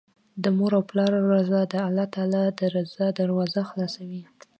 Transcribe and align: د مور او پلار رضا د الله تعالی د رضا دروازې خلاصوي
د 0.43 0.45
مور 0.57 0.71
او 0.77 0.83
پلار 0.89 1.11
رضا 1.35 1.61
د 1.71 1.75
الله 1.87 2.05
تعالی 2.13 2.43
د 2.59 2.61
رضا 2.75 3.05
دروازې 3.19 3.61
خلاصوي 3.69 4.21